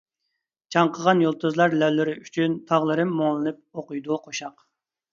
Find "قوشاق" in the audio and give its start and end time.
4.29-4.71